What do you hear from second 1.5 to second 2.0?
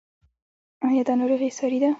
ساری ده؟